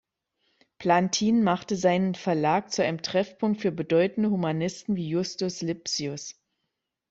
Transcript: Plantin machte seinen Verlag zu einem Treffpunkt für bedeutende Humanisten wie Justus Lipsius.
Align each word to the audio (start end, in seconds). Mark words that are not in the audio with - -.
Plantin 0.79 1.43
machte 1.43 1.75
seinen 1.75 2.15
Verlag 2.15 2.71
zu 2.71 2.83
einem 2.83 3.03
Treffpunkt 3.03 3.61
für 3.61 3.71
bedeutende 3.71 4.31
Humanisten 4.31 4.95
wie 4.95 5.07
Justus 5.09 5.61
Lipsius. 5.61 6.41